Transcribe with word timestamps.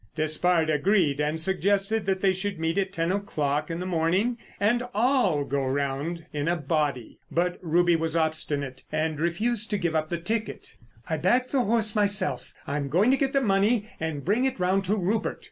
Despard 0.15 0.67
agreed 0.71 1.19
and 1.21 1.39
suggested 1.39 2.07
that 2.07 2.21
they 2.21 2.33
should 2.33 2.57
meet 2.57 2.79
at 2.79 2.91
ten 2.91 3.11
o'clock 3.11 3.69
in 3.69 3.79
the 3.79 3.85
morning 3.85 4.39
and 4.59 4.81
all 4.95 5.43
go 5.43 5.63
round 5.63 6.25
in 6.33 6.47
a 6.47 6.55
body. 6.55 7.19
But 7.31 7.59
Ruby 7.61 7.95
was 7.95 8.15
obstinate 8.15 8.81
and 8.91 9.19
refused 9.19 9.69
to 9.69 9.77
give 9.77 9.93
up 9.93 10.09
the 10.09 10.17
ticket. 10.17 10.73
"I 11.07 11.17
backed 11.17 11.51
the 11.51 11.61
horse 11.61 11.95
myself. 11.95 12.51
I 12.65 12.77
am 12.77 12.89
going 12.89 13.11
to 13.11 13.15
get 13.17 13.31
the 13.33 13.41
money 13.41 13.91
and 13.99 14.25
bring 14.25 14.43
it 14.43 14.59
round 14.59 14.85
to 14.85 14.95
Rupert!" 14.95 15.39